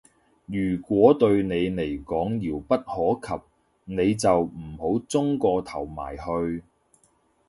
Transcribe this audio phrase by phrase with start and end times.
[0.47, 3.43] 如果對你嚟講咁遙不可及，
[3.85, 6.63] 你就唔好舂個頭埋去